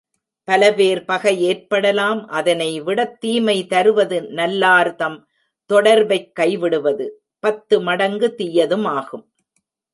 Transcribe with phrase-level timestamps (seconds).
[0.47, 5.27] பலபேர் பகை ஏற்படலாம் அதனைவிடத் தீமை தருவது நல்லார்தம்
[5.65, 7.07] தொடர்பைக் கைவிடுவது,
[7.39, 9.33] பத்து மடங்கு தீயதும் ஆகும்.